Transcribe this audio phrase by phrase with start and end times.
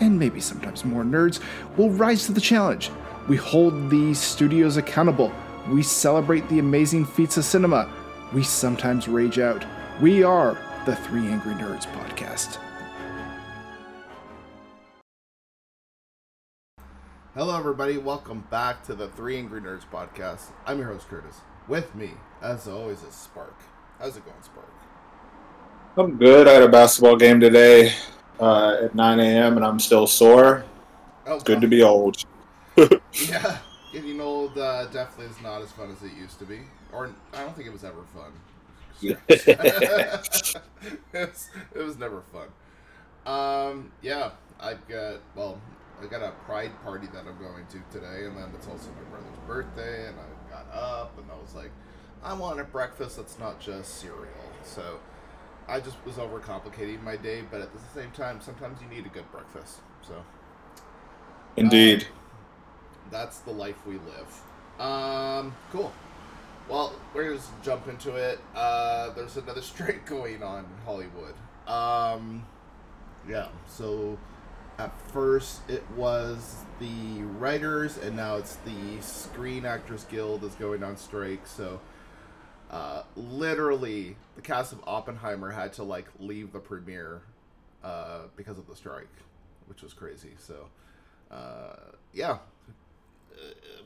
[0.00, 1.40] and maybe sometimes more nerds
[1.76, 2.90] will rise to the challenge.
[3.28, 5.32] We hold these studios accountable.
[5.70, 7.90] We celebrate the amazing feats of cinema.
[8.32, 9.64] We sometimes rage out.
[10.02, 12.58] We are the Three Angry Nerds podcast.
[17.34, 17.96] Hello, everybody.
[17.96, 20.50] Welcome back to the Three Angry Nerds podcast.
[20.66, 21.40] I'm your host, Curtis.
[21.66, 22.10] With me,
[22.42, 23.58] as always, is Spark.
[23.98, 24.70] How's it going, Spark?
[25.96, 26.46] I'm good.
[26.46, 27.94] I had a basketball game today
[28.40, 29.56] uh, at 9 a.m.
[29.56, 30.64] and I'm still sore.
[31.26, 32.16] Oh, It's good to be old.
[33.28, 33.58] Yeah,
[33.92, 36.58] getting old uh, definitely is not as fun as it used to be.
[36.92, 38.32] Or I don't think it was ever fun.
[39.00, 40.58] it,
[41.12, 42.48] was, it was never fun.
[43.26, 45.60] Um, yeah, I've got well,
[46.02, 49.08] I got a pride party that I'm going to today, and then it's also my
[49.10, 51.70] brother's birthday, and I got up and I was like,
[52.22, 54.26] I want a breakfast that's not just cereal.
[54.64, 54.98] So
[55.68, 59.08] I just was overcomplicating my day, but at the same time, sometimes you need a
[59.08, 59.80] good breakfast.
[60.06, 60.22] So
[61.56, 62.06] Indeed.
[63.10, 64.80] that's the life we live.
[64.80, 65.92] Um, cool.
[66.68, 68.40] Well, we're just jump into it.
[68.54, 71.34] Uh, there's another strike going on in Hollywood.
[71.66, 72.44] Um,
[73.28, 73.48] yeah.
[73.66, 74.18] So
[74.78, 80.82] at first it was the writers, and now it's the Screen Actors Guild is going
[80.82, 81.46] on strike.
[81.46, 81.80] So.
[82.70, 87.22] Uh, literally, the cast of Oppenheimer had to like leave the premiere
[87.82, 89.08] uh, because of the strike,
[89.66, 90.32] which was crazy.
[90.38, 90.66] So,
[91.30, 91.76] uh,
[92.12, 92.36] yeah, uh,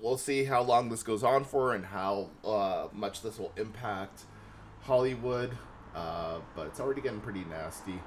[0.01, 4.23] we'll see how long this goes on for and how uh, much this will impact
[4.83, 5.57] Hollywood.
[5.95, 8.01] Uh, but it's already getting pretty nasty.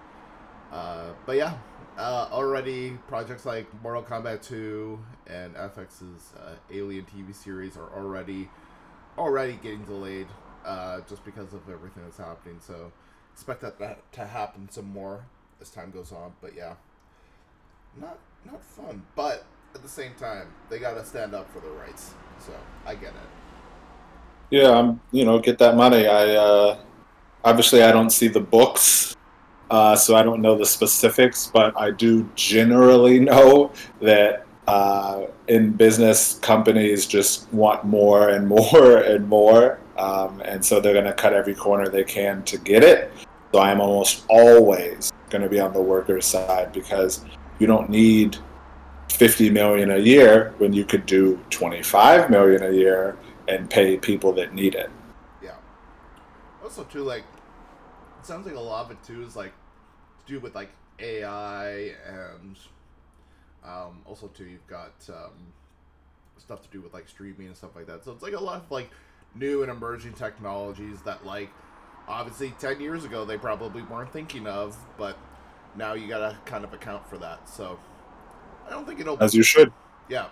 [0.71, 1.57] But yeah,
[1.99, 6.31] already projects like Mortal Kombat 2 and FX's
[6.71, 8.49] Alien TV series are already
[9.17, 10.27] already getting delayed
[10.65, 12.59] uh, just because of everything that's happening.
[12.59, 12.91] So
[13.33, 15.25] expect that, that to happen some more
[15.61, 16.33] as time goes on.
[16.41, 16.75] But yeah,
[17.99, 19.03] not not fun.
[19.15, 19.45] But
[19.75, 22.13] at the same time, they gotta stand up for their rights.
[22.39, 22.53] So
[22.85, 23.29] I get it.
[24.49, 24.99] Yeah, I'm.
[25.11, 26.07] You know, get that money.
[26.07, 26.79] I uh,
[27.43, 29.15] obviously I don't see the books,
[29.69, 35.71] uh, so I don't know the specifics, but I do generally know that uh, in
[35.71, 41.13] business, companies just want more and more and more, um, and so they're going to
[41.13, 43.11] cut every corner they can to get it.
[43.53, 47.23] So I'm almost always going to be on the workers' side because
[47.59, 48.37] you don't need
[49.11, 53.15] 50 million a year when you could do 25 million a year
[53.47, 54.89] and pay people that need it.
[55.43, 55.55] Yeah.
[56.63, 57.23] Also, too, like
[58.19, 59.53] it sounds like a lot of it too is like
[60.25, 62.57] to do with like AI and
[63.63, 65.53] um, also too you've got um,
[66.37, 68.03] stuff to do with like streaming and stuff like that.
[68.03, 68.89] So it's like a lot of like
[69.35, 71.49] new and emerging technologies that like
[72.07, 75.17] obviously 10 years ago they probably weren't thinking of, but
[75.75, 77.47] now you gotta kind of account for that.
[77.49, 77.79] So
[78.67, 79.71] I don't think it'll As you should.
[80.09, 80.27] yeah.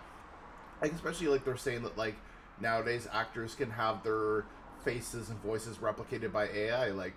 [0.81, 2.15] Like especially like they're saying that like
[2.59, 4.45] nowadays actors can have their
[4.83, 6.89] faces and voices replicated by AI.
[6.89, 7.13] Like,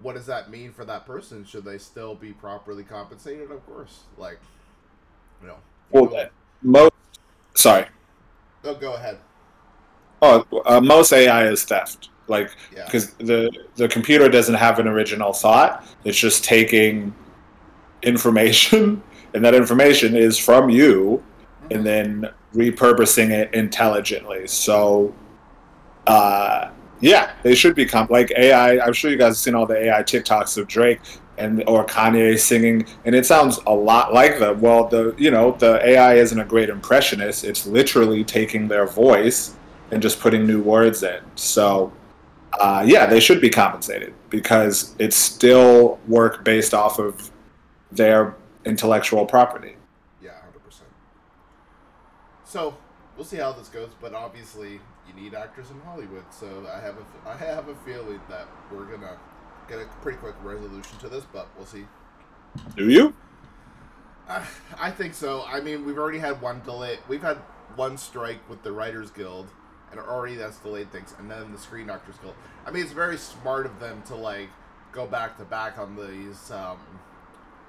[0.00, 1.44] what does that mean for that person?
[1.44, 3.50] Should they still be properly compensated?
[3.50, 4.00] Of course.
[4.16, 4.38] Like,
[5.40, 5.56] you know.
[5.90, 6.30] Well,
[6.62, 6.92] most
[7.54, 7.86] sorry.
[8.64, 9.18] oh, go ahead.
[10.22, 12.08] Oh, uh, most AI is theft.
[12.28, 12.84] Like Yeah.
[12.84, 15.84] because the the computer doesn't have an original thought.
[16.04, 17.12] It's just taking
[18.02, 19.02] information,
[19.34, 21.22] and that information is from you,
[21.70, 24.46] and then repurposing it intelligently.
[24.46, 25.12] So,
[26.06, 26.70] uh,
[27.00, 28.78] yeah, they should be comp like AI.
[28.78, 31.00] I'm sure you guys have seen all the AI TikToks of Drake
[31.38, 34.60] and or Kanye singing, and it sounds a lot like them.
[34.60, 37.42] Well, the you know the AI isn't a great impressionist.
[37.42, 39.56] It's literally taking their voice
[39.92, 41.20] and just putting new words in.
[41.36, 41.92] So,
[42.58, 47.30] uh, yeah, they should be compensated because it's still work based off of
[47.92, 48.34] their
[48.64, 49.76] intellectual property.
[50.22, 50.88] Yeah, hundred percent.
[52.44, 52.76] So
[53.16, 53.90] we'll see how this goes.
[54.00, 58.20] But obviously, you need actors in Hollywood, so I have a I have a feeling
[58.28, 59.18] that we're gonna
[59.68, 61.24] get a pretty quick resolution to this.
[61.32, 61.84] But we'll see.
[62.76, 63.14] Do you?
[64.28, 64.44] Uh,
[64.78, 65.44] I think so.
[65.46, 66.98] I mean, we've already had one delay.
[67.08, 67.38] We've had
[67.76, 69.48] one strike with the Writers Guild,
[69.92, 71.14] and already that's delayed things.
[71.18, 72.34] And then the Screen Actors Guild.
[72.66, 74.48] I mean, it's very smart of them to like
[74.90, 76.78] go back to back on these um,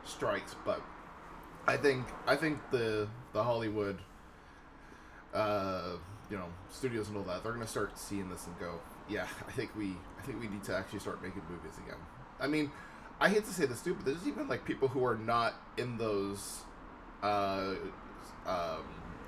[0.06, 0.82] strikes, but
[1.68, 4.00] I think I think the the Hollywood,
[5.34, 5.98] uh,
[6.30, 8.80] you know, studios and all that, they're gonna start seeing this and go,
[9.10, 12.00] yeah, I think we I think we need to actually start making movies again.
[12.40, 12.72] I mean,
[13.20, 15.98] I hate to say this too, but there's even like people who are not in
[15.98, 16.62] those
[17.22, 17.76] uh,
[18.46, 18.84] um,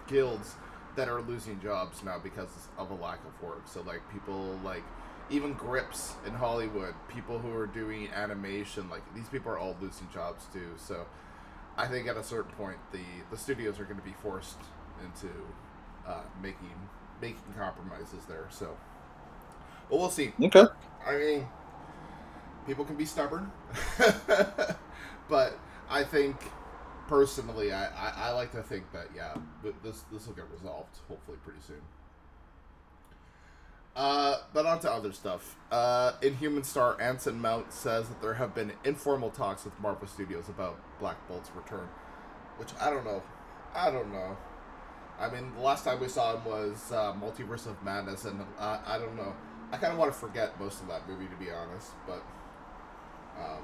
[0.08, 0.56] guilds
[0.96, 3.64] that are losing jobs now because of a lack of work.
[3.68, 4.84] So like people like
[5.30, 10.08] even grips in Hollywood, people who are doing animation, like these people are all losing
[10.14, 10.72] jobs too.
[10.78, 11.06] So
[11.78, 14.58] I think at a certain point, the the studios are going to be forced
[15.04, 15.34] into
[16.08, 16.72] uh, making
[17.22, 18.48] making compromises there.
[18.50, 18.78] So,
[19.90, 20.34] but we'll see.
[20.42, 20.66] Okay.
[21.06, 21.48] I mean,
[22.66, 23.52] people can be stubborn,
[25.30, 25.60] but
[25.90, 26.38] I think
[27.08, 30.98] personally, I, I, I like to think that yeah, th- this this will get resolved
[31.08, 31.82] hopefully pretty soon.
[33.96, 35.56] Uh, but on to other stuff.
[35.72, 40.50] Uh, Inhuman star Anson Mount says that there have been informal talks with Marvel Studios
[40.50, 41.88] about Black Bolt's return,
[42.58, 43.24] which I don't know.
[43.74, 44.38] I don't know.
[45.18, 48.80] I mean, the last time we saw him was uh, Multiverse of Madness, and uh,
[48.86, 49.34] I don't know.
[49.72, 51.92] I kind of want to forget most of that movie, to be honest.
[52.06, 52.22] But,
[53.40, 53.64] um,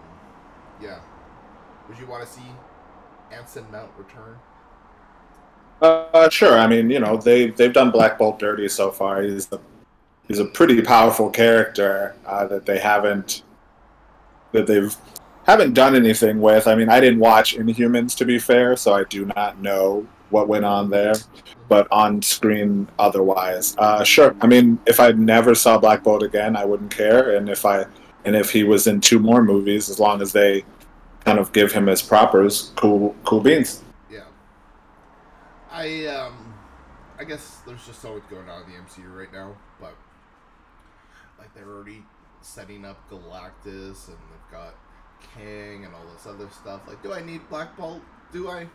[0.81, 0.99] yeah.
[1.87, 2.41] Would you want to see
[3.33, 4.37] Anson Mount return?
[5.81, 6.57] Uh, sure.
[6.59, 9.21] I mean, you know, they they've done Black Bolt dirty so far.
[9.23, 9.59] He's a
[10.27, 13.43] he's a pretty powerful character uh, that they haven't
[14.51, 14.95] that they've
[15.45, 16.67] haven't done anything with.
[16.67, 20.47] I mean, I didn't watch Inhumans to be fair, so I do not know what
[20.47, 21.13] went on there.
[21.67, 24.35] But on screen, otherwise, uh, sure.
[24.41, 27.35] I mean, if I never saw Black Bolt again, I wouldn't care.
[27.37, 27.85] And if I
[28.25, 30.63] and if he was in two more movies, as long as they
[31.25, 33.83] kind of give him his propers, cool, cool beans.
[34.09, 34.25] Yeah.
[35.71, 36.53] I um,
[37.19, 39.95] I guess there's just so much going on in the MCU right now, but
[41.37, 42.03] like they're already
[42.41, 44.75] setting up Galactus and they've got
[45.35, 46.81] Kang and all this other stuff.
[46.87, 48.01] Like, do I need Black Bolt?
[48.31, 48.67] Do I?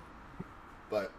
[0.89, 1.13] But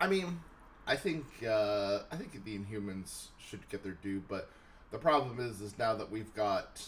[0.00, 0.40] I mean,
[0.86, 4.50] I think uh, I think the Inhumans should get their due, but
[4.90, 6.82] the problem is, is now that we've got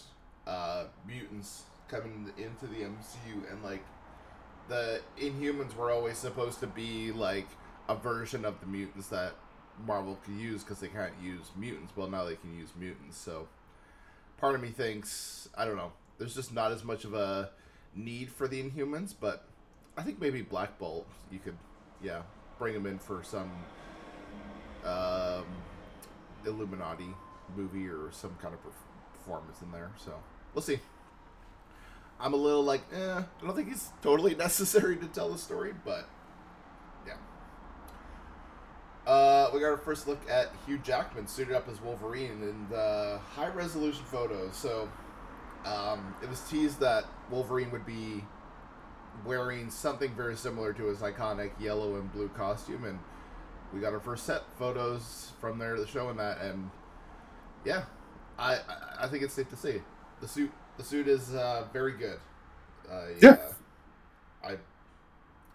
[0.47, 3.85] uh, mutants coming into the MCU, and like
[4.69, 7.49] the Inhumans were always supposed to be like
[7.89, 9.35] a version of the mutants that
[9.87, 11.93] Marvel could use because they can't use mutants.
[11.97, 13.49] Well, now they can use mutants, so
[14.39, 15.93] part of me thinks I don't know.
[16.19, 17.51] There's just not as much of a
[17.95, 19.47] need for the Inhumans, but
[19.97, 21.57] I think maybe Black Bolt you could,
[22.03, 22.23] yeah,
[22.59, 23.51] bring him in for some
[24.85, 25.45] um,
[26.45, 27.15] Illuminati
[27.57, 28.61] movie or some kind of
[29.15, 29.91] performance in there.
[29.97, 30.13] So
[30.55, 30.81] we'll see.
[32.21, 35.75] I'm a little like, eh, I don't think it's totally necessary to tell the story,
[35.85, 36.09] but
[37.07, 37.15] yeah.
[39.07, 43.21] Uh, we got our first look at Hugh Jackman suited up as Wolverine in the
[43.35, 44.57] high resolution photos.
[44.57, 44.89] So
[45.65, 48.25] um, it was teased that Wolverine would be
[49.25, 52.99] wearing something very similar to his iconic yellow and blue costume, and
[53.73, 56.71] we got our first set photos from there showing that, and
[57.65, 57.85] yeah,
[58.39, 58.59] I,
[58.99, 59.83] I think it's safe to say
[60.21, 62.19] the suit the suit is uh, very good.
[62.91, 63.37] Uh, Yeah.
[64.43, 64.53] I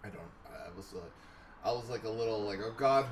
[0.04, 3.06] I don't I was uh, I was like a little like oh god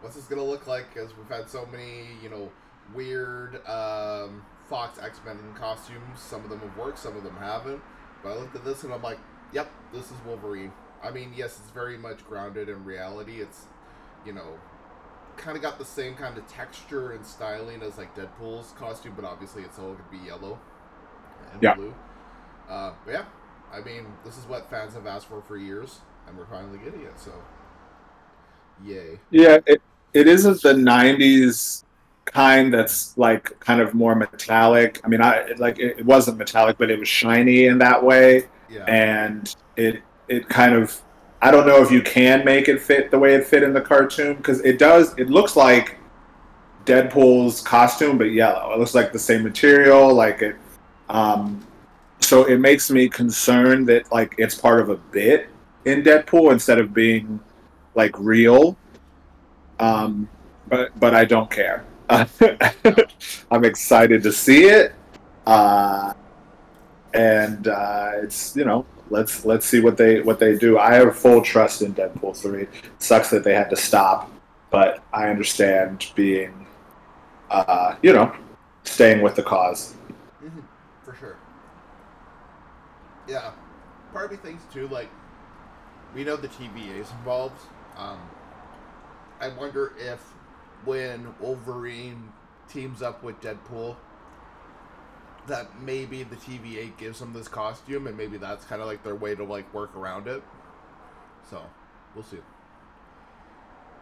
[0.00, 2.50] what's this gonna look like because we've had so many you know
[2.94, 6.18] weird um, Fox X Men costumes.
[6.18, 7.80] Some of them have worked, some of them haven't.
[8.22, 9.18] But I looked at this and I'm like,
[9.52, 10.72] yep, this is Wolverine.
[11.02, 13.40] I mean, yes, it's very much grounded in reality.
[13.40, 13.66] It's
[14.26, 14.54] you know
[15.36, 19.24] kind of got the same kind of texture and styling as like Deadpool's costume, but
[19.24, 20.58] obviously it's all gonna be yellow
[21.52, 21.74] and Yeah.
[21.74, 21.94] blue.
[22.68, 23.24] Uh, but yeah,
[23.72, 27.02] I mean, this is what fans have asked for for years, and we're finally getting
[27.02, 27.18] it.
[27.18, 27.32] So,
[28.78, 29.20] yay!
[29.30, 29.82] Yeah, it,
[30.14, 31.84] it isn't the '90s
[32.26, 35.00] kind that's like kind of more metallic.
[35.04, 38.48] I mean, I like it, it wasn't metallic, but it was shiny in that way,
[38.68, 41.02] Yeah, and it it kind of
[41.42, 43.80] I don't know if you can make it fit the way it fit in the
[43.80, 45.14] cartoon because it does.
[45.18, 45.98] It looks like
[46.86, 48.72] Deadpool's costume, but yellow.
[48.74, 50.56] It looks like the same material, like it.
[51.08, 51.66] Um,
[52.20, 55.48] so it makes me concerned that like it's part of a bit
[55.84, 57.40] in Deadpool instead of being
[57.94, 58.76] like real.
[59.78, 60.28] Um,
[60.68, 61.84] but but I don't care.
[62.10, 64.94] I'm excited to see it,
[65.46, 66.14] uh,
[67.14, 70.78] and uh, it's you know let's let's see what they what they do.
[70.78, 72.66] I have full trust in Deadpool three.
[72.98, 74.30] sucks that they had to stop
[74.70, 76.66] but I understand being,
[77.50, 78.34] uh, you know,
[78.84, 79.94] staying with the cause.
[80.40, 80.60] hmm
[81.04, 81.36] for sure.
[83.28, 83.50] Yeah,
[84.12, 84.88] part of me thinks too.
[84.88, 85.10] Like,
[86.14, 87.60] we know the TVA is involved.
[87.96, 88.18] Um,
[89.40, 90.20] I wonder if
[90.84, 92.32] when Wolverine
[92.68, 93.96] teams up with Deadpool,
[95.46, 99.14] that maybe the TVA gives them this costume, and maybe that's kind of like their
[99.14, 100.42] way to like work around it.
[101.50, 101.62] So,
[102.14, 102.38] we'll see.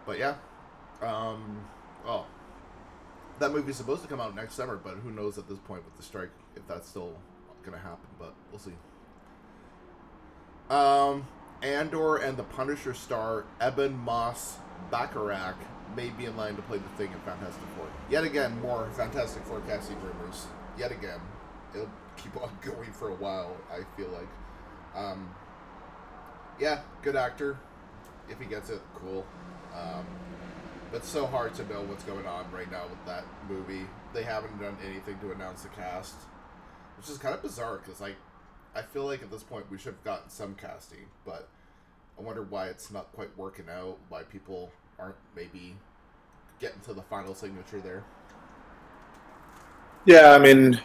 [0.06, 0.36] But yeah,
[1.02, 1.64] um,
[2.06, 2.26] oh,
[3.40, 5.96] that movie's supposed to come out next summer, but who knows at this point with
[5.96, 7.18] the strike if that's still
[7.64, 8.06] gonna happen.
[8.18, 8.72] But we'll see.
[10.70, 11.26] Um,
[11.62, 14.58] Andor and the Punisher star Eben Moss
[14.90, 15.56] Bacharach
[15.94, 17.86] may be in line to play the Thing in Fantastic Four.
[18.10, 20.46] Yet again, more Fantastic Four casting rumors.
[20.76, 21.20] Yet again,
[21.74, 23.56] it'll keep on going for a while.
[23.70, 24.28] I feel like.
[24.94, 25.30] Um,
[26.58, 27.58] yeah, good actor.
[28.28, 29.24] If he gets it, cool.
[29.74, 30.06] Um,
[30.90, 33.86] but so hard to know what's going on right now with that movie.
[34.14, 36.14] They haven't done anything to announce the cast,
[36.96, 38.16] which is kind of bizarre because like
[38.76, 41.48] I feel like at this point we should have gotten some casting, but
[42.18, 43.96] I wonder why it's not quite working out.
[44.10, 45.74] Why people aren't maybe
[46.60, 48.04] getting to the final signature there.
[50.04, 50.78] Yeah, I mean,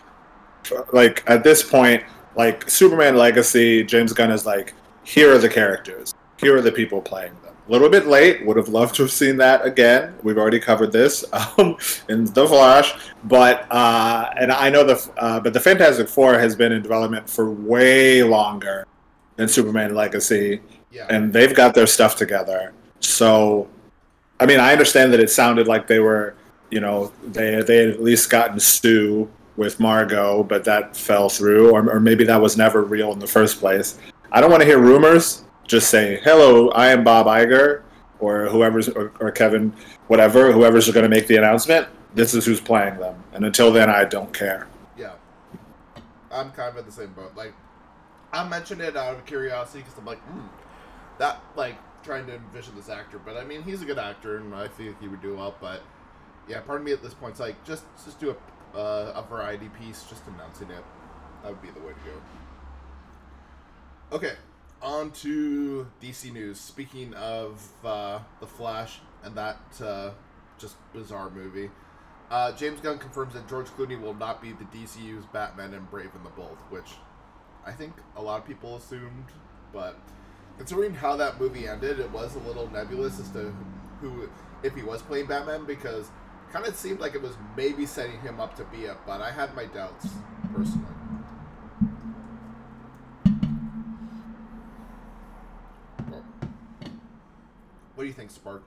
[0.93, 2.03] like at this point,
[2.37, 7.01] like Superman Legacy, James Gunn is like, here are the characters, here are the people
[7.01, 7.35] playing.
[7.67, 8.45] A little bit late.
[8.45, 10.15] Would have loved to have seen that again.
[10.23, 11.23] We've already covered this
[11.57, 11.77] um,
[12.09, 12.93] in the Flash,
[13.25, 17.29] but uh, and I know the uh, but the Fantastic Four has been in development
[17.29, 18.85] for way longer
[19.37, 20.59] than Superman Legacy,
[20.91, 21.07] Yeah.
[21.09, 22.73] and they've got their stuff together.
[22.99, 23.69] So,
[24.39, 26.35] I mean, I understand that it sounded like they were,
[26.71, 31.71] you know, they they had at least gotten Stu with Margot, but that fell through,
[31.71, 33.99] or, or maybe that was never real in the first place.
[34.31, 35.43] I don't want to hear rumors.
[35.67, 37.83] Just say, "Hello, I am Bob Iger,"
[38.19, 39.73] or whoever's or, or Kevin,
[40.07, 41.87] whatever, whoever's going to make the announcement.
[42.13, 44.67] This is who's playing them, and until then, I don't care.
[44.97, 45.13] Yeah.
[46.31, 47.31] I'm kind of in the same boat.
[47.35, 47.53] Like,
[48.33, 50.47] I mentioned it out of curiosity because I'm like, hmm,
[51.19, 53.19] that, like, trying to envision this actor.
[53.23, 55.55] But I mean, he's a good actor, and I think he would do well.
[55.61, 55.81] But
[56.47, 58.35] yeah, part of me at this point is like, just just do
[58.75, 60.83] a, uh, a variety piece, just announcing it.
[61.43, 62.21] That would be the way to go.
[64.17, 64.33] Okay,
[64.81, 66.59] on to DC news.
[66.59, 70.11] Speaking of uh, the Flash and that uh,
[70.57, 71.69] just bizarre movie.
[72.29, 76.11] Uh, James Gunn confirms that George Clooney will not be the DCU's Batman and Brave
[76.15, 76.93] and the Bold, which
[77.65, 79.25] I think a lot of people assumed,
[79.73, 79.99] but
[80.57, 83.53] considering how that movie ended, it was a little nebulous as to
[83.99, 84.29] who,
[84.63, 86.09] if he was playing Batman, because
[86.53, 89.31] kind of seemed like it was maybe setting him up to be it, but I
[89.31, 90.07] had my doubts
[90.53, 90.90] personally.
[98.01, 98.63] What do you think, Spark?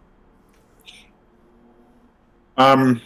[2.57, 3.01] Um,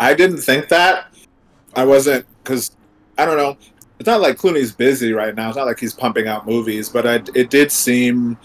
[0.00, 1.14] I didn't think that.
[1.76, 2.74] I wasn't because
[3.16, 3.56] I don't know.
[4.00, 5.46] It's not like Clooney's busy right now.
[5.46, 8.36] It's not like he's pumping out movies, but I, it did seem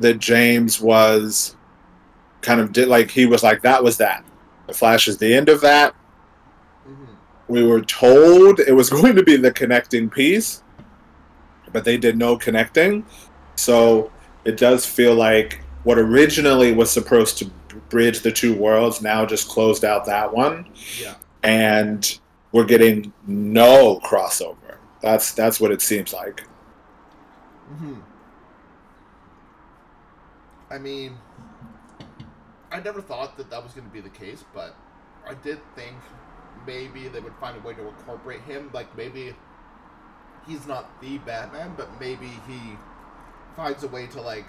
[0.00, 1.54] that James was
[2.40, 4.24] kind of did like he was like that was that.
[4.66, 5.94] The Flash is the end of that.
[6.84, 7.12] Mm-hmm.
[7.46, 10.64] We were told it was going to be the connecting piece,
[11.72, 13.06] but they did no connecting.
[13.54, 14.10] So
[14.44, 17.46] it does feel like what originally was supposed to
[17.88, 20.66] bridge the two worlds now just closed out that one
[21.00, 21.14] Yeah.
[21.42, 22.18] and
[22.52, 24.76] we're getting no crossover.
[25.00, 26.42] That's that's what it seems like.
[27.68, 28.00] hmm
[30.70, 31.16] I mean,
[32.70, 34.76] I never thought that that was going to be the case, but
[35.28, 35.96] I did think
[36.66, 38.70] maybe they would find a way to incorporate him.
[38.72, 39.34] Like maybe
[40.46, 42.76] he's not the Batman, but maybe he
[43.56, 44.46] finds a way to like,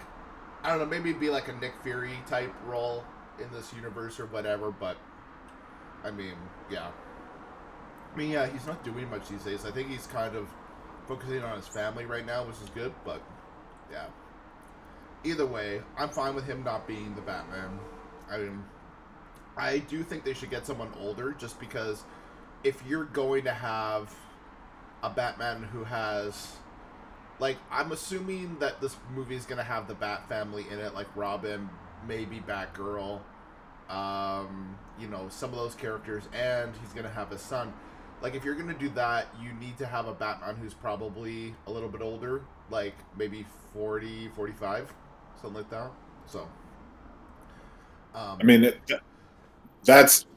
[0.63, 3.03] I don't know, maybe be like a Nick Fury type role
[3.39, 4.71] in this universe or whatever.
[4.71, 4.97] But
[6.03, 6.35] I mean,
[6.69, 6.89] yeah.
[8.13, 9.65] I mean, yeah, he's not doing much these days.
[9.65, 10.49] I think he's kind of
[11.07, 12.93] focusing on his family right now, which is good.
[13.05, 13.21] But
[13.91, 14.05] yeah.
[15.23, 17.79] Either way, I'm fine with him not being the Batman.
[18.29, 18.63] I mean,
[19.55, 22.03] I do think they should get someone older, just because
[22.63, 24.13] if you're going to have
[25.03, 26.53] a Batman who has,
[27.41, 30.93] like, I'm assuming that this movie is going to have the Bat family in it,
[30.93, 31.67] like Robin,
[32.07, 33.19] maybe Batgirl,
[33.89, 37.73] um, you know, some of those characters, and he's going to have his son.
[38.21, 41.55] Like, if you're going to do that, you need to have a Batman who's probably
[41.65, 43.43] a little bit older, like maybe
[43.73, 44.93] 40, 45,
[45.41, 45.91] something like that.
[46.27, 46.41] So,
[48.13, 48.79] um, I mean, it,
[49.83, 50.27] that's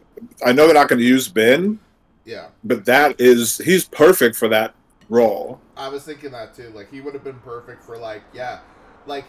[0.43, 1.79] I know they're not going to use Ben,
[2.25, 2.49] yeah.
[2.63, 4.75] but that is he's perfect for that
[5.15, 5.61] role.
[5.77, 6.71] I was thinking that too.
[6.71, 8.61] Like he would have been perfect for like yeah,
[9.07, 9.25] like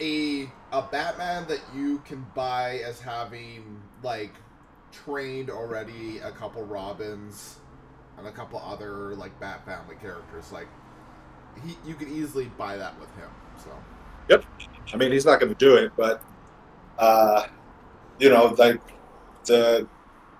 [0.00, 4.34] a a Batman that you can buy as having like
[4.92, 7.58] trained already a couple Robins
[8.18, 10.52] and a couple other like Bat Family characters.
[10.52, 10.68] Like
[11.64, 13.30] he, you could easily buy that with him.
[13.62, 13.70] So
[14.30, 14.44] Yep.
[14.92, 16.22] I mean, he's not going to do it, but
[16.98, 17.46] uh,
[18.18, 18.80] you know, like
[19.44, 19.86] the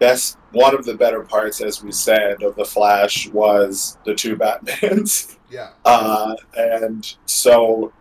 [0.00, 4.36] best, one of the better parts, as we said, of the Flash was the two
[4.36, 7.92] Batmans, yeah, uh, and so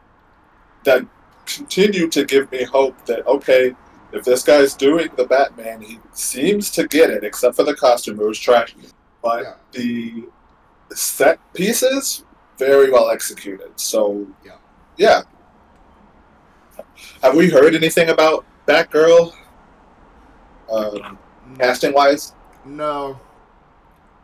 [0.85, 1.05] that
[1.45, 3.75] continued to give me hope that okay,
[4.11, 8.19] if this guy's doing the Batman, he seems to get it, except for the costume,
[8.19, 8.75] it was trash,
[9.21, 9.53] but Yeah.
[9.73, 10.23] the
[10.95, 12.23] set pieces
[12.57, 13.71] very well executed.
[13.75, 14.55] So Yeah.
[14.97, 15.21] yeah.
[17.21, 19.33] Have we heard anything about Batgirl?
[20.71, 21.17] Um,
[21.57, 22.33] casting wise,
[22.65, 23.19] No,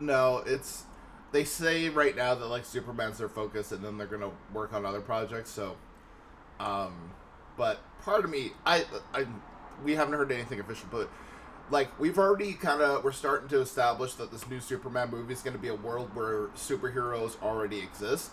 [0.00, 0.42] no.
[0.46, 0.84] It's
[1.32, 4.86] they say right now that like Superman's their focus, and then they're gonna work on
[4.86, 5.50] other projects.
[5.50, 5.76] So,
[6.60, 7.12] um,
[7.56, 9.26] but part of me, I, I,
[9.84, 11.10] we haven't heard anything official, but
[11.70, 15.42] like we've already kind of we're starting to establish that this new Superman movie is
[15.42, 18.30] gonna be a world where superheroes already exist.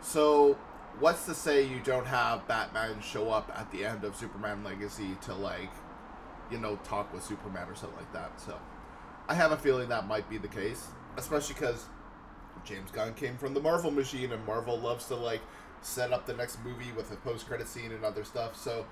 [0.00, 0.58] So.
[1.00, 5.16] What's to say you don't have Batman show up at the end of Superman Legacy
[5.22, 5.70] to like,
[6.52, 8.40] you know, talk with Superman or something like that?
[8.40, 8.58] So,
[9.28, 11.86] I have a feeling that might be the case, especially because
[12.64, 15.40] James Gunn came from the Marvel machine, and Marvel loves to like
[15.80, 18.56] set up the next movie with a post-credit scene and other stuff.
[18.56, 18.86] So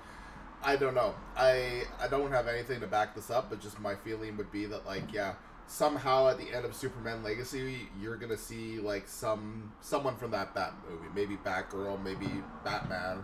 [0.63, 1.15] I don't know.
[1.35, 4.65] I I don't have anything to back this up, but just my feeling would be
[4.67, 5.33] that like yeah,
[5.67, 10.53] somehow at the end of Superman Legacy, you're gonna see like some someone from that
[10.53, 13.23] Bat movie, maybe Batgirl, maybe Batman,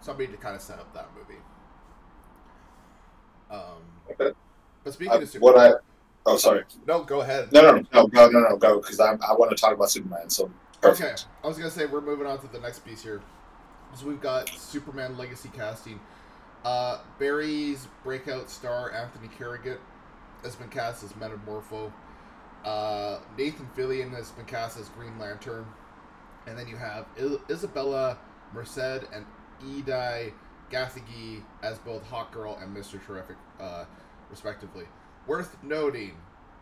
[0.00, 1.40] somebody to kind of set up that movie.
[3.50, 3.60] Um,
[4.10, 4.32] Okay.
[4.84, 5.78] but speaking uh, of Superman, what I
[6.26, 7.52] oh sorry no, go ahead.
[7.52, 10.28] no no no go no no go because I I want to talk about Superman
[10.30, 10.50] so
[10.80, 11.02] perfect.
[11.02, 13.20] Okay, I was gonna say we're moving on to the next piece here.
[13.94, 15.98] So we've got Superman Legacy casting.
[16.64, 19.78] Uh, Barry's breakout star Anthony Carrigan
[20.42, 21.92] has been cast as Metamorpho.
[22.64, 25.64] Uh, Nathan Fillion has been cast as Green Lantern,
[26.46, 28.18] and then you have Il- Isabella
[28.52, 28.78] Merced
[29.12, 29.24] and
[29.62, 30.32] Edie
[30.70, 33.84] Gathegi as both Hawkgirl and Mister Terrific, uh,
[34.30, 34.84] respectively.
[35.26, 36.12] Worth noting,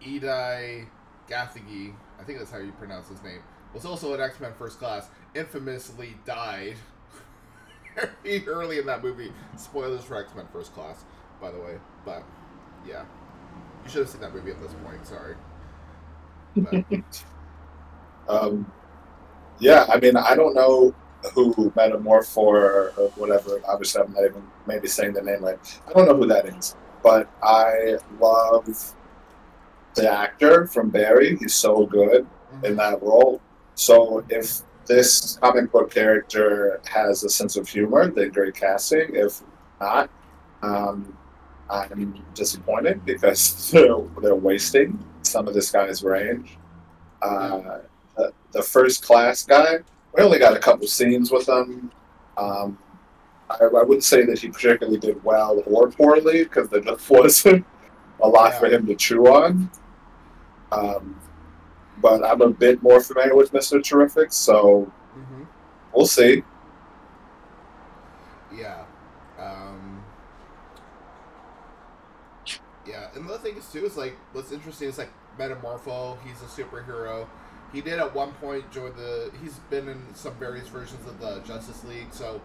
[0.00, 0.86] Edie
[1.28, 3.40] Gathegi, I think that's how you pronounce his name,
[3.72, 6.76] was also an X Men First Class, infamously died
[8.24, 9.32] very early in that movie.
[9.56, 11.04] Spoilers for X Men First Class,
[11.40, 11.78] by the way.
[12.04, 12.22] But
[12.86, 13.04] yeah,
[13.84, 15.06] you should have seen that movie at this point.
[15.06, 15.34] Sorry.
[16.56, 16.84] But,
[18.28, 18.70] Um,
[19.60, 20.92] yeah, I mean, I don't know
[21.34, 23.60] who Metamorpho or, or whatever.
[23.66, 25.58] Obviously, I'm not even maybe saying the name right.
[25.86, 28.94] I don't know who that is, but I love
[29.94, 31.36] the actor from Barry.
[31.36, 32.26] He's so good
[32.62, 33.40] in that role.
[33.74, 39.14] So if this comic book character has a sense of humor, then great casting.
[39.14, 39.42] If
[39.80, 40.10] not,
[40.62, 41.16] um,
[41.68, 46.56] I'm disappointed because they're, they're wasting some of this guy's range.
[47.22, 47.78] Uh,
[48.16, 49.78] the, the first class guy,
[50.16, 51.92] we only got a couple scenes with him.
[52.36, 52.78] Um,
[53.50, 57.66] I, I wouldn't say that he particularly did well or poorly because there just wasn't
[58.22, 59.70] a lot for him to chew on.
[60.72, 61.20] Um,
[61.98, 63.80] but I'm a bit more familiar with Mr.
[63.80, 65.46] Terrific, so hmm
[65.92, 66.42] we'll see.
[68.50, 68.84] Yeah.
[69.38, 70.02] Um,
[72.86, 76.18] yeah, and the other thing is too is like what's interesting is like Metamorpho.
[76.22, 77.26] He's a superhero.
[77.72, 79.30] He did at one point join the.
[79.42, 82.12] He's been in some various versions of the Justice League.
[82.12, 82.40] So,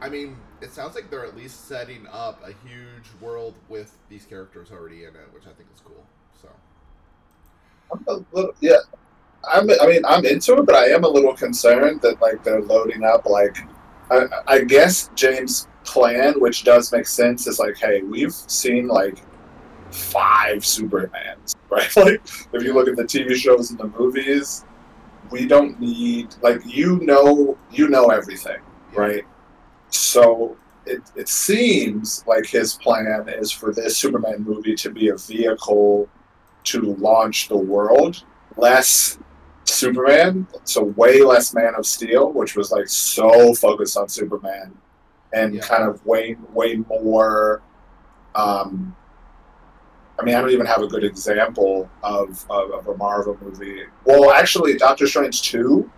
[0.00, 4.24] I mean, it sounds like they're at least setting up a huge world with these
[4.24, 6.04] characters already in it, which I think is cool.
[6.40, 8.78] So, little, yeah.
[9.50, 12.62] I'm, I mean, I'm into it, but I am a little concerned that like they're
[12.62, 13.26] loading up.
[13.26, 13.58] Like,
[14.10, 19.18] I, I guess James' plan, which does make sense, is like, hey, we've seen like
[19.90, 21.90] five Supermans, right?
[21.96, 22.20] Like,
[22.52, 24.64] if you look at the TV shows and the movies,
[25.30, 28.60] we don't need like you know you know everything,
[28.94, 29.24] right?
[29.88, 30.56] So
[30.86, 36.08] it, it seems like his plan is for this Superman movie to be a vehicle
[36.64, 38.24] to launch the world.
[38.56, 39.18] Less
[39.64, 44.76] Superman, so way less Man of Steel, which was like so focused on Superman,
[45.32, 45.62] and Yeah.
[45.62, 47.62] kind of way way more.
[48.34, 48.94] Um,
[50.22, 53.82] I mean, I don't even have a good example of, of, of a Marvel movie.
[54.04, 55.90] Well, actually, Doctor Strange two.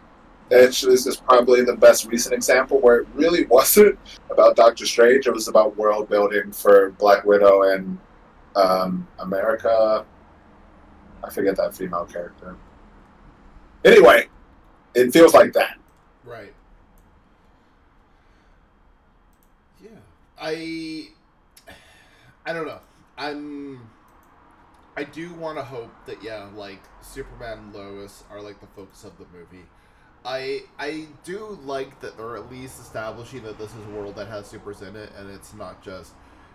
[0.50, 3.98] Actually, this is probably the best recent example where it really wasn't
[4.30, 5.26] about Doctor Strange.
[5.26, 7.98] It was about world building for Black Widow and
[8.56, 10.06] um, America.
[11.22, 12.56] I forget that female character.
[13.84, 14.28] Anyway,
[14.94, 15.76] it feels like that.
[16.24, 16.54] right.
[19.82, 19.90] Yeah.
[20.40, 21.08] I
[22.46, 22.80] I don't know.
[23.18, 23.80] I'm
[24.96, 29.04] I do want to hope that yeah, like Superman and Lois are like the focus
[29.04, 29.66] of the movie.
[30.24, 34.28] I I do like that they're at least establishing that this is a world that
[34.28, 36.12] has supers in it and it's not just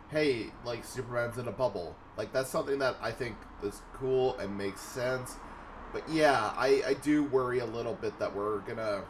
[0.10, 1.96] hey, like Superman's in a bubble.
[2.18, 5.36] Like that's something that I think is cool and makes sense.
[5.94, 9.04] But yeah, I I do worry a little bit that we're to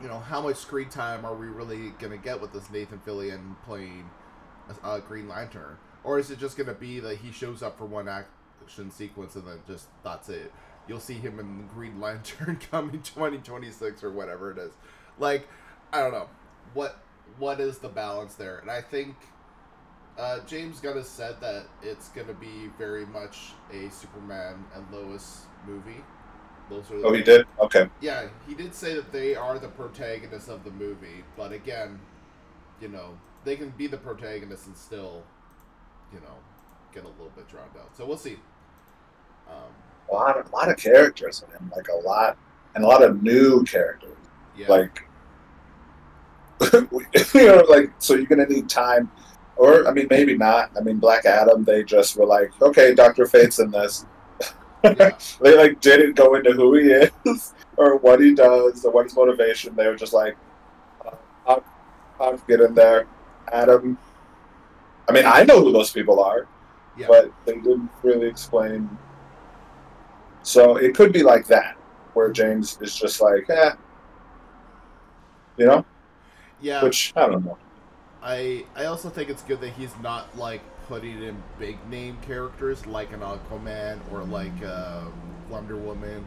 [0.00, 3.56] you know, how much screen time are we really to get with this Nathan Fillion
[3.64, 4.08] playing
[4.82, 5.76] uh, Green Lantern?
[6.04, 9.36] Or is it just going to be that he shows up for one action sequence
[9.36, 10.52] and then just that's it?
[10.88, 14.72] You'll see him in Green Lantern coming 2026 or whatever it is.
[15.18, 15.48] Like,
[15.92, 16.28] I don't know.
[16.74, 16.98] What
[17.38, 18.58] what is the balance there?
[18.58, 19.16] And I think
[20.18, 24.90] uh, James Gunn has said that it's going to be very much a Superman and
[24.92, 26.04] Lois movie.
[26.68, 27.46] Those are Oh, he did.
[27.58, 27.88] Okay.
[28.00, 32.00] yeah, he did say that they are the protagonists of the movie, but again,
[32.80, 35.24] you know, they can be the protagonists and still,
[36.12, 36.34] you know,
[36.92, 37.96] get a little bit drowned out.
[37.96, 38.36] So we'll see.
[39.48, 39.56] Um,
[40.10, 42.36] A lot of, a lot of characters in him, like a lot,
[42.74, 44.16] and a lot of new characters.
[44.56, 45.04] yeah, Like,
[46.72, 49.10] you know, like so you're gonna need time,
[49.56, 50.70] or I mean, maybe not.
[50.76, 54.04] I mean, Black Adam, they just were like, okay, Doctor Fate's in this.
[54.84, 55.10] Yeah.
[55.40, 59.16] they like didn't go into who he is or what he does or what his
[59.16, 59.74] motivation.
[59.74, 60.36] They were just like,
[61.46, 61.64] I'll,
[62.20, 63.06] I'll get in there.
[63.52, 63.98] Adam.
[65.10, 66.46] I mean, I know who those people are,
[66.96, 68.88] yeah, but they didn't really explain.
[70.42, 71.76] So it could be like that,
[72.14, 73.72] where James is just like, eh,
[75.56, 75.84] you know,
[76.60, 76.82] yeah.
[76.82, 77.58] which I don't know.
[78.22, 82.86] I I also think it's good that he's not like putting in big name characters
[82.86, 85.12] like an Aquaman or like um,
[85.48, 86.24] Wonder Woman,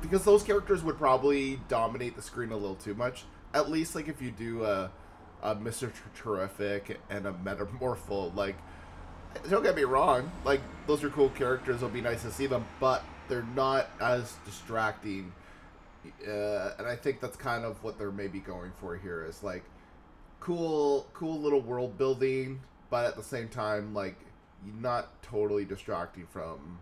[0.00, 3.24] because those characters would probably dominate the screen a little too much.
[3.52, 4.90] At least like if you do a,
[5.42, 8.56] a Mister Terrific and a Metamorpho, like
[9.48, 11.76] don't get me wrong, like those are cool characters.
[11.76, 15.32] It'll be nice to see them, but they're not as distracting.
[16.26, 19.62] Uh, and I think that's kind of what they're maybe going for here is like
[20.40, 24.16] cool cool little world building but at the same time like
[24.80, 26.78] not totally distracting from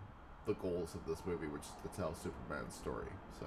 [0.47, 3.47] the goals of this movie which is to tell superman's story so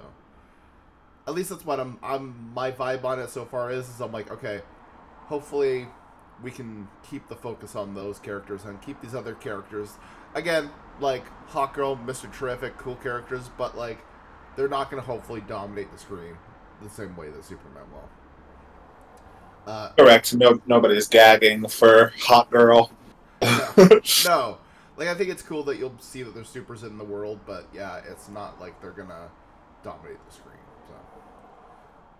[1.26, 4.12] at least that's what i'm i'm my vibe on it so far is is i'm
[4.12, 4.60] like okay
[5.32, 5.88] hopefully
[6.42, 9.94] we can keep the focus on those characters and keep these other characters
[10.34, 10.68] again
[11.00, 14.04] like hawkgirl mr terrific cool characters but like
[14.56, 16.36] they're not going to hopefully dominate the screen
[16.82, 18.06] the same way that superman will
[19.64, 20.34] uh, Correct.
[20.34, 22.90] No, nobody's gagging for Hawkgirl.
[24.24, 24.58] no,
[24.96, 27.68] like I think it's cool that you'll see that there's supers in the world, but
[27.72, 29.30] yeah, it's not like they're gonna
[29.84, 30.61] dominate the screen.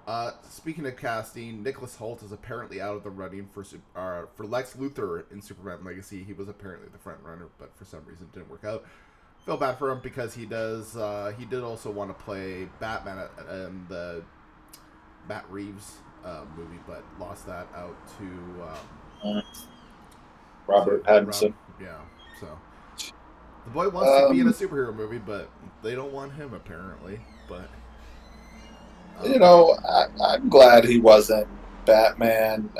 [0.07, 4.45] Uh, speaking of casting, Nicholas Hoult is apparently out of the running for uh, for
[4.45, 6.25] Lex Luthor in Superman Legacy.
[6.25, 8.85] He was apparently the front runner, but for some reason didn't work out.
[9.47, 10.97] Feel bad for him because he does.
[10.97, 14.23] Uh, he did also want to play Batman at- in the
[15.29, 19.35] Matt Reeves uh, movie, but lost that out to.
[19.35, 19.43] Um,
[20.67, 21.55] Robert to Pattinson.
[21.81, 21.99] Yeah,
[22.41, 22.59] so
[23.65, 25.49] the boy wants to be in a Um, superhero movie, but
[25.83, 27.21] they don't want him apparently.
[27.49, 27.82] But um,
[29.25, 31.47] You know, I, I'm glad he wasn't
[31.85, 32.71] Batman.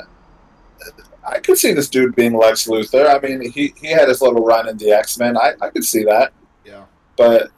[1.25, 3.07] I could see this dude being Lex Luthor.
[3.07, 5.37] I mean, he, he had his little run in the X Men.
[5.37, 6.33] I, I could see that.
[6.65, 6.83] yeah,
[7.17, 7.51] But,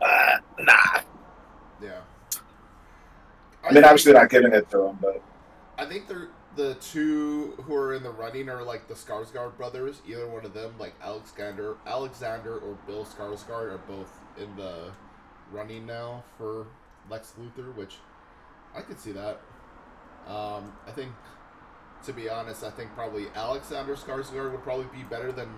[0.00, 1.00] uh, nah.
[1.80, 2.00] yeah.
[3.64, 5.22] I mean, obviously, not giving it to him, but
[5.78, 10.02] I think they're the two who are in the running are like the Skarsgård brothers.
[10.06, 14.90] Either one of them, like Alexander, Alexander or Bill Skarsgård, are both in the
[15.50, 16.66] running now for
[17.10, 17.96] Lex Luthor, which
[18.74, 19.40] I could see that.
[20.26, 21.12] Um, I think,
[22.04, 25.48] to be honest, I think probably Alexander Skarsgård would probably be better than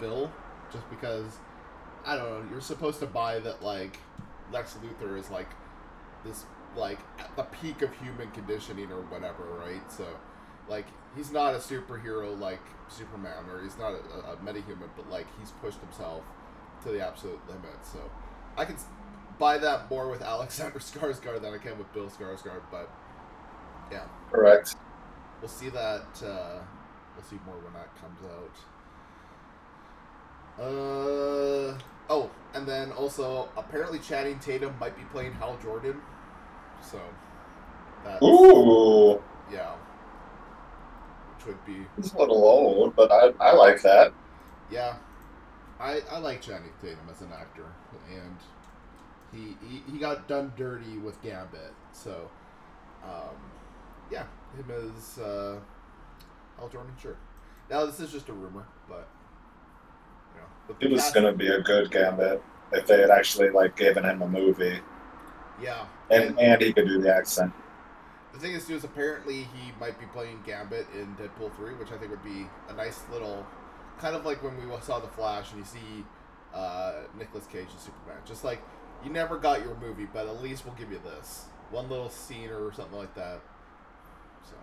[0.00, 0.30] Bill,
[0.72, 1.38] just because
[2.04, 2.50] I don't know.
[2.50, 3.98] You're supposed to buy that like
[4.52, 5.48] Lex Luthor is like
[6.24, 6.44] this
[6.76, 9.90] like at the peak of human conditioning or whatever, right?
[9.90, 10.06] So,
[10.68, 10.86] like
[11.16, 15.50] he's not a superhero like Superman, or he's not a, a metahuman, but like he's
[15.62, 16.22] pushed himself
[16.84, 17.84] to the absolute limit.
[17.84, 17.98] So,
[18.56, 18.76] I can
[19.38, 22.62] buy that more with Alexander Skarsgård than I can with Bill Skarsgård.
[22.70, 22.90] But
[23.90, 24.74] yeah, correct.
[25.40, 26.22] we'll see that.
[26.24, 26.60] Uh,
[27.16, 28.56] we'll see more when that comes out.
[30.58, 31.78] Uh
[32.10, 36.00] oh, and then also apparently Channing Tatum might be playing Hal Jordan.
[36.80, 37.00] So
[38.04, 39.74] that's Ooh, yeah,
[41.36, 44.12] which would be he's a little old, but I, I like that.
[44.70, 44.96] yeah.
[45.80, 47.66] I I like Channing Tatum as an actor,
[48.10, 48.36] and
[49.32, 51.72] he he, he got done dirty with Gambit.
[51.92, 52.30] So
[53.04, 53.36] um,
[54.10, 54.24] yeah,
[54.56, 55.58] him as uh,
[56.58, 57.16] Hal Jordan, sure.
[57.70, 59.08] Now this is just a rumor, but
[60.34, 63.50] you know, with It was cast- gonna be a good Gambit if they had actually
[63.50, 64.78] like given him a movie,
[65.62, 67.52] Yeah, and and he could do the accent.
[68.32, 71.90] The thing is, too, is apparently he might be playing Gambit in Deadpool 3, which
[71.90, 73.44] I think would be a nice little,
[73.98, 76.04] kind of like when we saw The Flash and you see
[76.54, 78.18] uh, Nicolas Cage as Superman.
[78.26, 78.60] Just like,
[79.04, 81.46] you never got your movie, but at least we'll give you this.
[81.70, 83.40] One little scene or something like that.
[84.44, 84.56] So.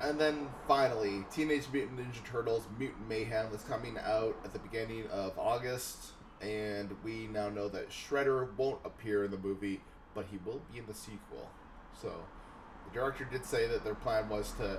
[0.00, 5.06] And then finally, Teenage Mutant Ninja Turtles Mutant Mayhem is coming out at the beginning
[5.08, 6.12] of August.
[6.40, 9.80] And we now know that Shredder won't appear in the movie,
[10.14, 11.50] but he will be in the sequel.
[12.00, 12.12] So,
[12.86, 14.78] the director did say that their plan was to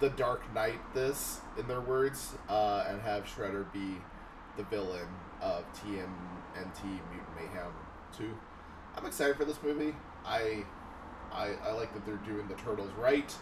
[0.00, 3.98] the Dark Knight this, in their words, uh, and have Shredder be
[4.56, 5.06] the villain
[5.40, 7.72] of TMNT Mutant Mayhem
[8.16, 8.30] 2.
[8.96, 9.94] I'm excited for this movie.
[10.24, 10.64] I,
[11.32, 13.34] I, I like that they're doing the Turtles right,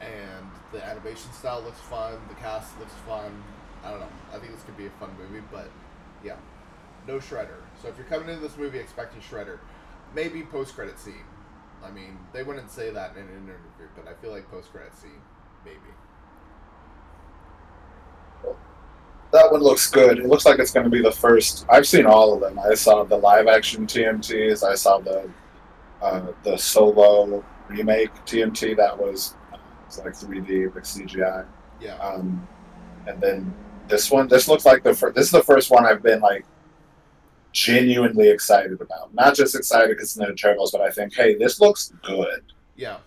[0.00, 3.42] and the animation style looks fun, the cast looks fun.
[3.84, 4.08] I don't know.
[4.32, 5.70] I think this could be a fun movie, but
[6.24, 6.36] yeah,
[7.06, 7.60] no Shredder.
[7.80, 9.58] So if you're coming into this movie expecting Shredder,
[10.14, 11.24] maybe post credit scene.
[11.84, 14.96] I mean, they wouldn't say that in an interview, but I feel like post credit
[14.96, 15.20] scene,
[15.64, 15.78] maybe.
[19.34, 20.20] That one looks good.
[20.20, 21.66] It looks like it's going to be the first.
[21.68, 22.56] I've seen all of them.
[22.56, 24.62] I saw the live action TMTs.
[24.62, 25.28] I saw the
[26.00, 31.44] uh, the solo remake TMT that was, uh, was like 3D like CGI.
[31.80, 31.96] Yeah.
[31.96, 32.46] Um,
[33.08, 33.52] and then
[33.88, 34.28] this one.
[34.28, 35.16] This looks like the first.
[35.16, 36.46] This is the first one I've been like
[37.50, 39.12] genuinely excited about.
[39.14, 42.44] Not just excited because it's Ninja Turtles, but I think, hey, this looks good.
[42.76, 42.98] Yeah.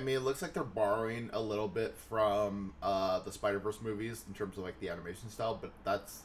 [0.00, 3.82] I mean, it looks like they're borrowing a little bit from uh, the Spider Verse
[3.82, 6.22] movies in terms of like the animation style, but that's.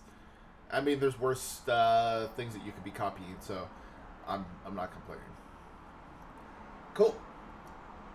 [0.72, 3.68] I mean, there's worse uh, things that you could be copying, so
[4.30, 5.26] I'm I'm not complaining.
[6.94, 7.18] Cool.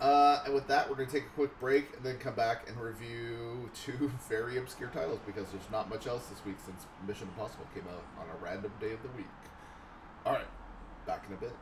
[0.00, 2.80] Uh, and with that, we're gonna take a quick break and then come back and
[2.80, 7.66] review two very obscure titles because there's not much else this week since Mission Impossible
[7.74, 9.26] came out on a random day of the week.
[10.24, 10.48] All right,
[11.06, 11.52] back in a bit.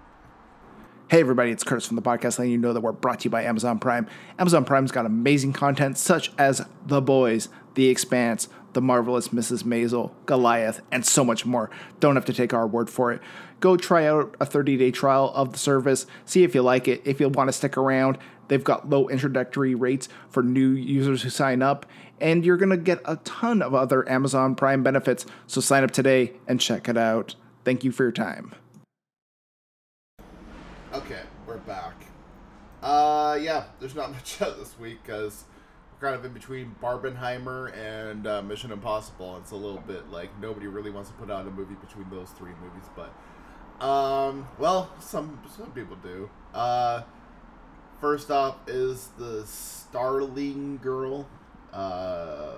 [1.11, 3.31] Hey everybody, it's Curtis from the podcast letting you know that we're brought to you
[3.31, 4.07] by Amazon Prime.
[4.39, 9.63] Amazon Prime's got amazing content such as The Boys, The Expanse, The Marvelous Mrs.
[9.63, 11.71] Maisel, Goliath, and so much more.
[11.99, 13.23] Don't have to take our word for it.
[13.59, 17.01] Go try out a 30-day trial of the service, see if you like it.
[17.07, 18.19] If you want to stick around,
[18.49, 21.87] they've got low introductory rates for new users who sign up,
[22.21, 25.25] and you're going to get a ton of other Amazon Prime benefits.
[25.47, 27.35] So sign up today and check it out.
[27.65, 28.55] Thank you for your time.
[30.99, 31.95] Okay, we're back.
[32.83, 35.45] Uh, yeah, there's not much out this week because
[35.93, 39.37] we're kind of in between Barbenheimer and uh, Mission Impossible.
[39.37, 42.31] It's a little bit like nobody really wants to put out a movie between those
[42.31, 46.29] three movies, but um, well, some some people do.
[46.53, 47.03] Uh,
[48.01, 51.29] first off is the Starling Girl.
[51.73, 52.55] Uh,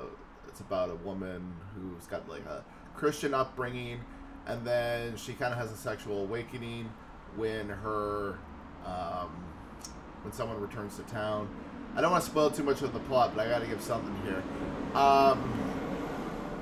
[0.49, 4.01] it's about a woman who's got like a Christian upbringing,
[4.47, 6.91] and then she kind of has a sexual awakening
[7.37, 8.39] when her
[8.85, 9.45] um,
[10.23, 11.49] when someone returns to town.
[11.97, 13.83] I don't want to spoil too much of the plot, but I got to give
[13.83, 14.43] something here.
[14.95, 15.53] Um,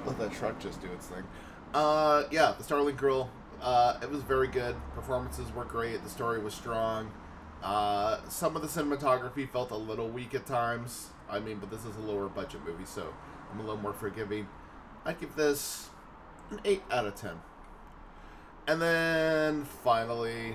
[0.06, 1.22] let that truck just do its thing.
[1.74, 3.30] Uh, yeah, the Starling Girl.
[3.60, 4.76] Uh, it was very good.
[4.94, 6.02] Performances were great.
[6.02, 7.10] The story was strong.
[7.62, 11.08] Uh, some of the cinematography felt a little weak at times.
[11.28, 13.12] I mean, but this is a lower budget movie, so
[13.52, 14.48] I'm a little more forgiving.
[15.04, 15.90] I'd give this
[16.50, 17.32] an 8 out of 10.
[18.68, 20.54] And then finally,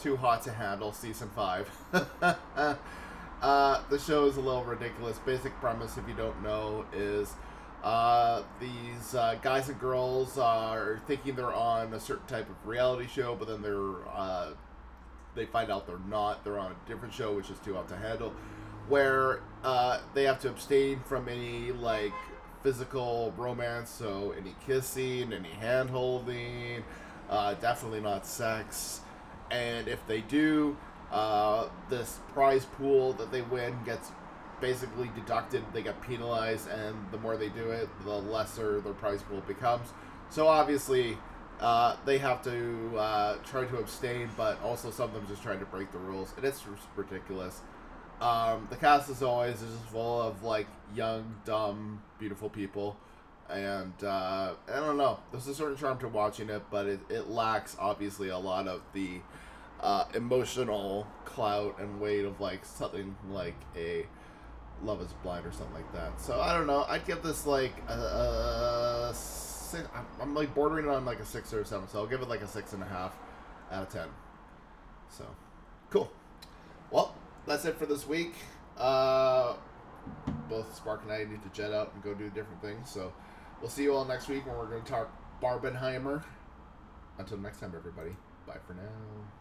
[0.00, 1.70] Too Hot to Handle season 5.
[3.40, 5.16] uh, the show is a little ridiculous.
[5.20, 7.32] Basic premise, if you don't know, is
[7.84, 13.06] uh, these uh, guys and girls are thinking they're on a certain type of reality
[13.06, 14.50] show, but then they're uh,
[15.36, 16.42] they find out they're not.
[16.42, 18.34] They're on a different show, which is Too Hot to Handle,
[18.88, 22.12] where uh, they have to abstain from any like
[22.64, 26.82] physical romance, so any kissing, any hand holding,
[27.30, 29.00] uh, definitely not sex.
[29.50, 30.76] And if they do,
[31.10, 34.10] uh, this prize pool that they win gets
[34.60, 35.64] basically deducted.
[35.72, 39.88] They get penalized, and the more they do it, the lesser their prize pool becomes.
[40.28, 41.16] So obviously,
[41.60, 45.60] uh, they have to uh, try to abstain, but also some of them just trying
[45.60, 46.62] to break the rules, and it's
[46.96, 47.60] ridiculous.
[48.20, 52.96] Um, the cast, as always, is just full of like young, dumb, beautiful people,
[53.52, 55.20] and uh, I don't know.
[55.30, 58.82] There's a certain charm to watching it, but it, it lacks obviously a lot of
[58.92, 59.20] the
[59.80, 64.06] uh, emotional clout and weight of like something like a
[64.82, 66.20] Love Is Blind or something like that.
[66.20, 66.84] So I don't know.
[66.88, 69.88] I'd give this like a, six.
[69.94, 72.28] I'm, I'm like bordering on like a six or a seven, so I'll give it
[72.28, 73.16] like a six and a half
[73.70, 74.08] out of ten.
[75.08, 75.24] So
[75.90, 76.10] cool.
[76.90, 77.14] Well,
[77.46, 78.34] that's it for this week.
[78.78, 79.54] Uh,
[80.48, 82.90] both Spark and I need to jet out and go do different things.
[82.90, 83.12] So
[83.60, 85.10] we'll see you all next week when we're going to talk
[85.42, 86.24] Barbenheimer.
[87.18, 88.16] Until next time, everybody.
[88.46, 89.39] Bye for now.